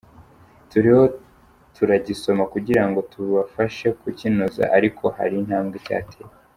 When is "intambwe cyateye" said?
5.41-6.33